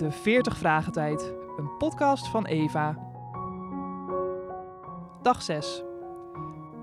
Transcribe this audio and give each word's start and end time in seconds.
De 0.00 0.10
40 0.10 0.58
Vragen 0.58 0.92
Tijd, 0.92 1.34
een 1.56 1.76
podcast 1.76 2.28
van 2.28 2.46
Eva. 2.46 2.98
Dag 5.22 5.42
6. 5.42 5.82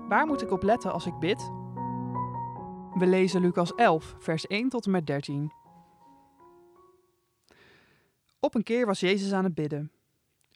Waar 0.08 0.26
moet 0.26 0.42
ik 0.42 0.50
op 0.50 0.62
letten 0.62 0.92
als 0.92 1.06
ik 1.06 1.18
bid? 1.18 1.38
We 2.94 3.06
lezen 3.06 3.40
Lucas 3.40 3.74
11, 3.74 4.14
vers 4.18 4.46
1 4.46 4.68
tot 4.68 4.84
en 4.84 4.90
met 4.90 5.06
13. 5.06 5.52
Op 8.40 8.54
een 8.54 8.62
keer 8.62 8.86
was 8.86 9.00
Jezus 9.00 9.32
aan 9.32 9.44
het 9.44 9.54
bidden. 9.54 9.92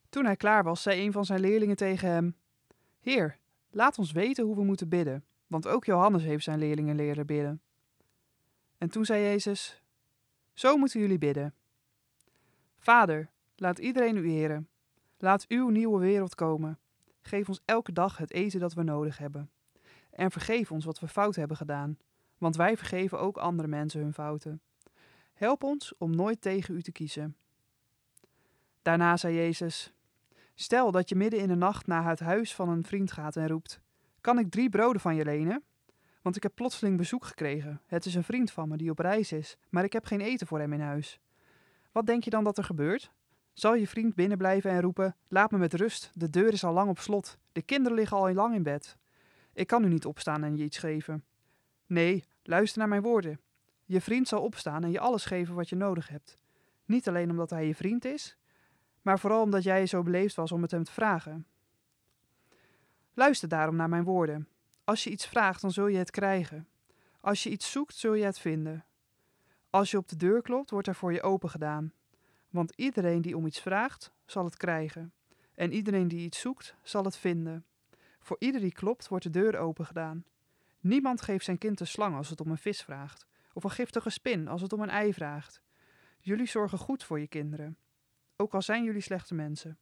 Toen 0.08 0.24
hij 0.24 0.36
klaar 0.36 0.64
was, 0.64 0.82
zei 0.82 1.04
een 1.04 1.12
van 1.12 1.24
zijn 1.24 1.40
leerlingen 1.40 1.76
tegen 1.76 2.08
hem: 2.08 2.36
Heer, 3.00 3.38
laat 3.70 3.98
ons 3.98 4.12
weten 4.12 4.44
hoe 4.44 4.56
we 4.56 4.64
moeten 4.64 4.88
bidden, 4.88 5.24
want 5.46 5.68
ook 5.68 5.84
Johannes 5.84 6.22
heeft 6.22 6.44
zijn 6.44 6.58
leerlingen 6.58 6.96
leren 6.96 7.26
bidden. 7.26 7.60
En 8.78 8.88
toen 8.90 9.04
zei 9.04 9.22
Jezus: 9.22 9.82
Zo 10.52 10.76
moeten 10.76 11.00
jullie 11.00 11.18
bidden. 11.18 11.54
Vader, 12.82 13.30
laat 13.56 13.78
iedereen 13.78 14.16
u 14.16 14.30
eren. 14.30 14.68
Laat 15.18 15.44
uw 15.48 15.68
nieuwe 15.68 16.00
wereld 16.00 16.34
komen. 16.34 16.78
Geef 17.20 17.48
ons 17.48 17.60
elke 17.64 17.92
dag 17.92 18.16
het 18.16 18.32
eten 18.32 18.60
dat 18.60 18.74
we 18.74 18.82
nodig 18.82 19.18
hebben. 19.18 19.50
En 20.10 20.30
vergeef 20.30 20.72
ons 20.72 20.84
wat 20.84 21.00
we 21.00 21.08
fout 21.08 21.36
hebben 21.36 21.56
gedaan, 21.56 21.98
want 22.38 22.56
wij 22.56 22.76
vergeven 22.76 23.20
ook 23.20 23.36
andere 23.36 23.68
mensen 23.68 24.00
hun 24.00 24.12
fouten. 24.12 24.60
Help 25.32 25.62
ons 25.62 25.94
om 25.98 26.16
nooit 26.16 26.40
tegen 26.40 26.74
u 26.74 26.82
te 26.82 26.92
kiezen. 26.92 27.36
Daarna 28.82 29.16
zei 29.16 29.34
Jezus: 29.34 29.92
Stel 30.54 30.90
dat 30.90 31.08
je 31.08 31.14
midden 31.14 31.40
in 31.40 31.48
de 31.48 31.54
nacht 31.54 31.86
naar 31.86 32.08
het 32.08 32.20
huis 32.20 32.54
van 32.54 32.68
een 32.68 32.84
vriend 32.84 33.12
gaat 33.12 33.36
en 33.36 33.48
roept: 33.48 33.80
Kan 34.20 34.38
ik 34.38 34.50
drie 34.50 34.68
broden 34.68 35.00
van 35.00 35.14
je 35.14 35.24
lenen? 35.24 35.62
Want 36.22 36.36
ik 36.36 36.42
heb 36.42 36.54
plotseling 36.54 36.96
bezoek 36.96 37.24
gekregen. 37.24 37.80
Het 37.86 38.04
is 38.04 38.14
een 38.14 38.24
vriend 38.24 38.50
van 38.50 38.68
me 38.68 38.76
die 38.76 38.90
op 38.90 38.98
reis 38.98 39.32
is, 39.32 39.56
maar 39.70 39.84
ik 39.84 39.92
heb 39.92 40.04
geen 40.04 40.20
eten 40.20 40.46
voor 40.46 40.58
hem 40.58 40.72
in 40.72 40.80
huis. 40.80 41.20
Wat 41.92 42.06
denk 42.06 42.24
je 42.24 42.30
dan 42.30 42.44
dat 42.44 42.58
er 42.58 42.64
gebeurt? 42.64 43.12
Zal 43.52 43.74
je 43.74 43.88
vriend 43.88 44.14
binnenblijven 44.14 44.70
en 44.70 44.80
roepen: 44.80 45.16
Laat 45.28 45.50
me 45.50 45.58
met 45.58 45.74
rust, 45.74 46.10
de 46.14 46.30
deur 46.30 46.52
is 46.52 46.64
al 46.64 46.72
lang 46.72 46.88
op 46.88 46.98
slot, 46.98 47.38
de 47.52 47.62
kinderen 47.62 47.98
liggen 47.98 48.16
al 48.16 48.32
lang 48.32 48.54
in 48.54 48.62
bed. 48.62 48.96
Ik 49.52 49.66
kan 49.66 49.82
nu 49.82 49.88
niet 49.88 50.06
opstaan 50.06 50.44
en 50.44 50.56
je 50.56 50.64
iets 50.64 50.78
geven. 50.78 51.24
Nee, 51.86 52.24
luister 52.42 52.78
naar 52.78 52.88
mijn 52.88 53.02
woorden. 53.02 53.40
Je 53.84 54.00
vriend 54.00 54.28
zal 54.28 54.42
opstaan 54.42 54.84
en 54.84 54.90
je 54.90 55.00
alles 55.00 55.24
geven 55.24 55.54
wat 55.54 55.68
je 55.68 55.76
nodig 55.76 56.08
hebt. 56.08 56.38
Niet 56.84 57.08
alleen 57.08 57.30
omdat 57.30 57.50
hij 57.50 57.66
je 57.66 57.74
vriend 57.74 58.04
is, 58.04 58.36
maar 59.02 59.18
vooral 59.18 59.42
omdat 59.42 59.62
jij 59.62 59.86
zo 59.86 60.02
beleefd 60.02 60.34
was 60.34 60.52
om 60.52 60.62
het 60.62 60.70
hem 60.70 60.84
te 60.84 60.92
vragen. 60.92 61.46
Luister 63.14 63.48
daarom 63.48 63.76
naar 63.76 63.88
mijn 63.88 64.04
woorden. 64.04 64.48
Als 64.84 65.04
je 65.04 65.10
iets 65.10 65.26
vraagt, 65.26 65.60
dan 65.60 65.70
zul 65.70 65.86
je 65.86 65.98
het 65.98 66.10
krijgen. 66.10 66.68
Als 67.20 67.42
je 67.42 67.50
iets 67.50 67.70
zoekt, 67.70 67.94
zul 67.94 68.14
je 68.14 68.24
het 68.24 68.38
vinden. 68.38 68.84
Als 69.72 69.90
je 69.90 69.96
op 69.96 70.08
de 70.08 70.16
deur 70.16 70.42
klopt, 70.42 70.70
wordt 70.70 70.88
er 70.88 70.94
voor 70.94 71.12
je 71.12 71.22
open 71.22 71.50
gedaan. 71.50 71.92
Want 72.50 72.72
iedereen 72.76 73.22
die 73.22 73.36
om 73.36 73.46
iets 73.46 73.60
vraagt, 73.60 74.12
zal 74.26 74.44
het 74.44 74.56
krijgen. 74.56 75.12
En 75.54 75.72
iedereen 75.72 76.08
die 76.08 76.24
iets 76.24 76.40
zoekt, 76.40 76.74
zal 76.82 77.04
het 77.04 77.16
vinden. 77.16 77.64
Voor 78.20 78.36
ieder 78.38 78.60
die 78.60 78.72
klopt, 78.72 79.08
wordt 79.08 79.24
de 79.24 79.30
deur 79.30 79.58
open 79.58 79.86
gedaan. 79.86 80.24
Niemand 80.80 81.22
geeft 81.22 81.44
zijn 81.44 81.58
kind 81.58 81.80
een 81.80 81.86
slang 81.86 82.16
als 82.16 82.28
het 82.30 82.40
om 82.40 82.50
een 82.50 82.58
vis 82.58 82.82
vraagt, 82.82 83.26
of 83.52 83.64
een 83.64 83.70
giftige 83.70 84.10
spin 84.10 84.48
als 84.48 84.62
het 84.62 84.72
om 84.72 84.80
een 84.80 84.90
ei 84.90 85.12
vraagt. 85.12 85.62
Jullie 86.20 86.46
zorgen 86.46 86.78
goed 86.78 87.04
voor 87.04 87.20
je 87.20 87.26
kinderen, 87.26 87.76
ook 88.36 88.54
al 88.54 88.62
zijn 88.62 88.84
jullie 88.84 89.00
slechte 89.00 89.34
mensen. 89.34 89.78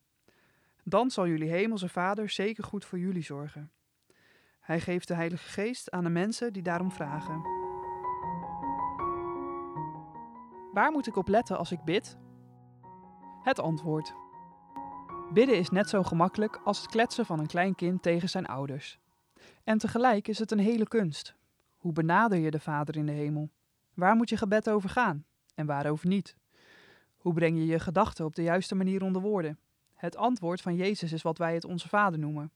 Dan 0.84 1.10
zal 1.10 1.26
jullie 1.26 1.50
hemelse 1.50 1.88
Vader 1.88 2.28
zeker 2.28 2.64
goed 2.64 2.84
voor 2.84 2.98
jullie 2.98 3.22
zorgen. 3.22 3.70
Hij 4.60 4.80
geeft 4.80 5.08
de 5.08 5.14
Heilige 5.14 5.48
Geest 5.48 5.90
aan 5.90 6.04
de 6.04 6.10
mensen 6.10 6.52
die 6.52 6.62
daarom 6.62 6.92
vragen. 6.92 7.59
Waar 10.72 10.92
moet 10.92 11.06
ik 11.06 11.16
op 11.16 11.28
letten 11.28 11.58
als 11.58 11.72
ik 11.72 11.84
bid? 11.84 12.18
Het 13.42 13.58
antwoord. 13.58 14.14
Bidden 15.32 15.58
is 15.58 15.70
net 15.70 15.88
zo 15.88 16.02
gemakkelijk 16.02 16.60
als 16.64 16.80
het 16.80 16.90
kletsen 16.90 17.26
van 17.26 17.38
een 17.38 17.46
klein 17.46 17.74
kind 17.74 18.02
tegen 18.02 18.28
zijn 18.28 18.46
ouders. 18.46 18.98
En 19.64 19.78
tegelijk 19.78 20.28
is 20.28 20.38
het 20.38 20.50
een 20.50 20.58
hele 20.58 20.88
kunst. 20.88 21.34
Hoe 21.76 21.92
benader 21.92 22.38
je 22.38 22.50
de 22.50 22.60
Vader 22.60 22.96
in 22.96 23.06
de 23.06 23.12
hemel? 23.12 23.50
Waar 23.94 24.16
moet 24.16 24.28
je 24.28 24.36
gebed 24.36 24.70
over 24.70 24.88
gaan 24.88 25.24
en 25.54 25.66
waarover 25.66 26.08
niet? 26.08 26.36
Hoe 27.16 27.32
breng 27.32 27.58
je 27.58 27.66
je 27.66 27.78
gedachten 27.78 28.24
op 28.24 28.34
de 28.34 28.42
juiste 28.42 28.74
manier 28.74 29.02
onder 29.02 29.22
woorden? 29.22 29.58
Het 29.94 30.16
antwoord 30.16 30.60
van 30.60 30.74
Jezus 30.74 31.12
is 31.12 31.22
wat 31.22 31.38
wij 31.38 31.54
het 31.54 31.64
Onze 31.64 31.88
Vader 31.88 32.18
noemen. 32.18 32.52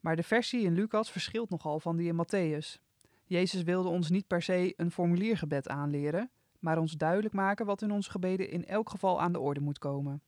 Maar 0.00 0.16
de 0.16 0.22
versie 0.22 0.64
in 0.64 0.74
Lucas 0.74 1.10
verschilt 1.10 1.50
nogal 1.50 1.80
van 1.80 1.96
die 1.96 2.08
in 2.08 2.24
Matthäus. 2.24 2.82
Jezus 3.24 3.62
wilde 3.62 3.88
ons 3.88 4.10
niet 4.10 4.26
per 4.26 4.42
se 4.42 4.74
een 4.76 4.90
formuliergebed 4.90 5.68
aanleren, 5.68 6.30
maar 6.58 6.78
ons 6.78 6.92
duidelijk 6.92 7.34
maken 7.34 7.66
wat 7.66 7.82
in 7.82 7.90
onze 7.90 8.10
gebeden 8.10 8.50
in 8.50 8.66
elk 8.66 8.90
geval 8.90 9.20
aan 9.20 9.32
de 9.32 9.40
orde 9.40 9.60
moet 9.60 9.78
komen. 9.78 10.22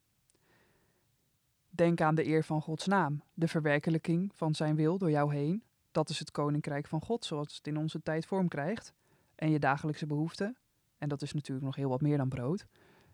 Denk 1.71 2.01
aan 2.01 2.15
de 2.15 2.27
eer 2.27 2.45
van 2.45 2.63
Gods 2.63 2.87
naam, 2.87 3.23
de 3.35 3.49
verwerkelijking 3.49 4.31
van 4.35 4.55
Zijn 4.55 4.77
wil 4.77 4.99
door 4.99 5.11
jou 5.11 5.35
heen. 5.35 5.63
Dat 5.91 6.09
is 6.09 6.19
het 6.19 6.31
koninkrijk 6.31 6.87
van 6.87 7.01
God 7.01 7.25
zoals 7.25 7.57
het 7.57 7.67
in 7.67 7.77
onze 7.77 8.03
tijd 8.03 8.27
vorm 8.27 8.49
krijgt. 8.49 8.93
En 9.35 9.51
je 9.51 9.59
dagelijkse 9.59 10.07
behoeften. 10.07 10.57
En 10.99 11.09
dat 11.09 11.23
is 11.23 11.33
natuurlijk 11.33 11.67
nog 11.67 11.77
heel 11.77 11.89
wat 11.89 12.01
meer 12.01 12.17
dan 12.17 12.29
brood. 12.29 12.67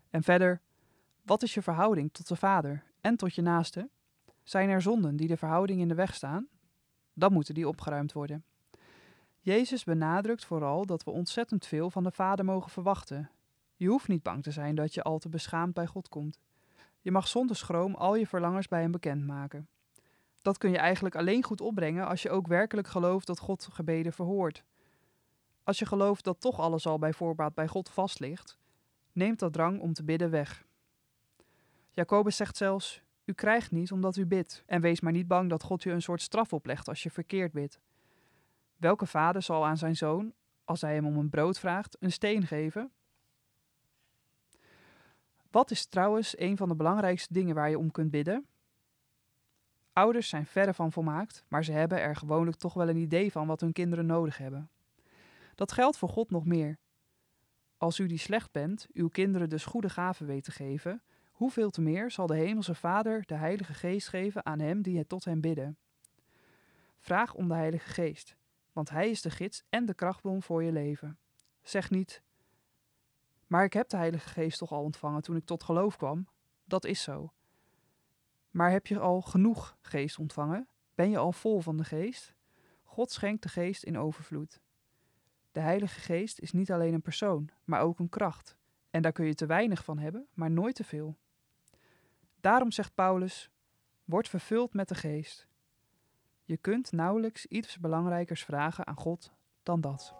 En 0.09 0.23
verder, 0.23 0.61
wat 1.23 1.43
is 1.43 1.53
je 1.53 1.61
verhouding 1.61 2.13
tot 2.13 2.27
de 2.27 2.35
Vader 2.35 2.83
en 3.01 3.15
tot 3.15 3.35
je 3.35 3.41
naaste? 3.41 3.89
Zijn 4.43 4.69
er 4.69 4.81
zonden 4.81 5.15
die 5.15 5.27
de 5.27 5.37
verhouding 5.37 5.81
in 5.81 5.87
de 5.87 5.95
weg 5.95 6.13
staan? 6.13 6.47
Dan 7.13 7.33
moeten 7.33 7.53
die 7.53 7.67
opgeruimd 7.67 8.13
worden. 8.13 8.43
Jezus 9.47 9.83
benadrukt 9.83 10.45
vooral 10.45 10.85
dat 10.85 11.03
we 11.03 11.11
ontzettend 11.11 11.65
veel 11.65 11.89
van 11.89 12.03
de 12.03 12.11
Vader 12.11 12.45
mogen 12.45 12.71
verwachten. 12.71 13.29
Je 13.75 13.87
hoeft 13.87 14.07
niet 14.07 14.23
bang 14.23 14.43
te 14.43 14.51
zijn 14.51 14.75
dat 14.75 14.93
je 14.93 15.03
al 15.03 15.19
te 15.19 15.29
beschaamd 15.29 15.73
bij 15.73 15.85
God 15.85 16.09
komt. 16.09 16.39
Je 17.01 17.11
mag 17.11 17.27
zonder 17.27 17.55
schroom 17.55 17.95
al 17.95 18.15
je 18.15 18.27
verlangens 18.27 18.67
bij 18.67 18.81
hem 18.81 18.91
bekendmaken. 18.91 19.67
Dat 20.41 20.57
kun 20.57 20.71
je 20.71 20.77
eigenlijk 20.77 21.15
alleen 21.15 21.43
goed 21.43 21.61
opbrengen 21.61 22.07
als 22.07 22.21
je 22.21 22.29
ook 22.29 22.47
werkelijk 22.47 22.87
gelooft 22.87 23.27
dat 23.27 23.39
God 23.39 23.67
gebeden 23.71 24.13
verhoort. 24.13 24.63
Als 25.63 25.79
je 25.79 25.85
gelooft 25.85 26.23
dat 26.23 26.41
toch 26.41 26.59
alles 26.59 26.87
al 26.87 26.99
bij 26.99 27.13
voorbaat 27.13 27.53
bij 27.53 27.67
God 27.67 27.89
vast 27.89 28.19
ligt, 28.19 28.57
neemt 29.11 29.39
dat 29.39 29.53
drang 29.53 29.79
om 29.79 29.93
te 29.93 30.03
bidden 30.03 30.29
weg. 30.29 30.65
Jacobus 31.91 32.35
zegt 32.35 32.57
zelfs: 32.57 33.01
U 33.25 33.33
krijgt 33.33 33.71
niet 33.71 33.91
omdat 33.91 34.15
u 34.17 34.25
bidt, 34.25 34.63
en 34.65 34.81
wees 34.81 34.99
maar 34.99 35.11
niet 35.11 35.27
bang 35.27 35.49
dat 35.49 35.63
God 35.63 35.83
je 35.83 35.91
een 35.91 36.01
soort 36.01 36.21
straf 36.21 36.53
oplegt 36.53 36.87
als 36.87 37.03
je 37.03 37.11
verkeerd 37.11 37.51
bidt. 37.51 37.79
Welke 38.77 39.05
vader 39.05 39.41
zal 39.41 39.65
aan 39.65 39.77
zijn 39.77 39.95
zoon, 39.95 40.33
als 40.63 40.81
hij 40.81 40.93
hem 40.93 41.05
om 41.05 41.17
een 41.17 41.29
brood 41.29 41.59
vraagt, 41.59 41.97
een 41.99 42.11
steen 42.11 42.47
geven? 42.47 42.91
Wat 45.51 45.71
is 45.71 45.85
trouwens 45.85 46.39
een 46.39 46.57
van 46.57 46.67
de 46.67 46.75
belangrijkste 46.75 47.33
dingen 47.33 47.55
waar 47.55 47.69
je 47.69 47.77
om 47.77 47.91
kunt 47.91 48.11
bidden? 48.11 48.47
Ouders 49.93 50.29
zijn 50.29 50.45
verre 50.45 50.73
van 50.73 50.91
volmaakt, 50.91 51.43
maar 51.47 51.63
ze 51.63 51.71
hebben 51.71 52.01
er 52.01 52.15
gewoonlijk 52.15 52.57
toch 52.57 52.73
wel 52.73 52.89
een 52.89 52.97
idee 52.97 53.31
van 53.31 53.47
wat 53.47 53.61
hun 53.61 53.73
kinderen 53.73 54.05
nodig 54.05 54.37
hebben. 54.37 54.69
Dat 55.55 55.71
geldt 55.71 55.97
voor 55.97 56.09
God 56.09 56.29
nog 56.29 56.45
meer. 56.45 56.77
Als 57.77 57.99
u 57.99 58.07
die 58.07 58.17
slecht 58.17 58.51
bent, 58.51 58.87
uw 58.93 59.07
kinderen 59.07 59.49
dus 59.49 59.65
goede 59.65 59.89
gaven 59.89 60.25
weet 60.25 60.43
te 60.43 60.51
geven, 60.51 61.01
hoeveel 61.31 61.69
te 61.69 61.81
meer 61.81 62.11
zal 62.11 62.27
de 62.27 62.35
Hemelse 62.35 62.75
Vader 62.75 63.25
de 63.25 63.35
Heilige 63.35 63.73
Geest 63.73 64.07
geven 64.07 64.45
aan 64.45 64.59
hem 64.59 64.81
die 64.81 64.97
het 64.97 65.09
tot 65.09 65.25
hem 65.25 65.41
bidden. 65.41 65.77
Vraag 66.99 67.33
om 67.33 67.47
de 67.47 67.53
Heilige 67.53 67.89
Geest 67.89 68.37
want 68.77 68.89
Hij 68.89 69.09
is 69.09 69.21
de 69.21 69.29
gids 69.29 69.63
en 69.69 69.85
de 69.85 69.93
krachtbron 69.93 70.43
voor 70.43 70.63
je 70.63 70.71
leven. 70.71 71.19
Zeg 71.61 71.89
niet, 71.89 72.21
maar 73.47 73.63
ik 73.63 73.73
heb 73.73 73.89
de 73.89 73.97
Heilige 73.97 74.29
Geest 74.29 74.57
toch 74.57 74.71
al 74.71 74.83
ontvangen 74.83 75.21
toen 75.21 75.35
ik 75.35 75.45
tot 75.45 75.63
geloof 75.63 75.97
kwam. 75.97 76.27
Dat 76.63 76.85
is 76.85 77.01
zo. 77.01 77.33
Maar 78.49 78.71
heb 78.71 78.87
je 78.87 78.99
al 78.99 79.21
genoeg 79.21 79.77
geest 79.81 80.19
ontvangen? 80.19 80.67
Ben 80.95 81.09
je 81.09 81.17
al 81.17 81.31
vol 81.31 81.59
van 81.59 81.77
de 81.77 81.83
geest? 81.83 82.33
God 82.83 83.11
schenkt 83.11 83.43
de 83.43 83.49
geest 83.49 83.83
in 83.83 83.97
overvloed. 83.97 84.61
De 85.51 85.59
Heilige 85.59 85.99
Geest 85.99 86.39
is 86.39 86.51
niet 86.51 86.71
alleen 86.71 86.93
een 86.93 87.01
persoon, 87.01 87.49
maar 87.63 87.81
ook 87.81 87.99
een 87.99 88.09
kracht. 88.09 88.57
En 88.89 89.01
daar 89.01 89.11
kun 89.11 89.25
je 89.25 89.33
te 89.33 89.45
weinig 89.45 89.83
van 89.83 89.97
hebben, 89.97 90.27
maar 90.33 90.51
nooit 90.51 90.75
te 90.75 90.83
veel. 90.83 91.17
Daarom 92.41 92.71
zegt 92.71 92.95
Paulus: 92.95 93.51
Word 94.03 94.29
vervuld 94.29 94.73
met 94.73 94.87
de 94.87 94.95
geest. 94.95 95.46
Je 96.47 96.57
kunt 96.57 96.91
nauwelijks 96.91 97.45
iets 97.45 97.79
belangrijkers 97.79 98.43
vragen 98.43 98.87
aan 98.87 98.95
God 98.95 99.31
dan 99.63 99.81
dat. 99.81 100.15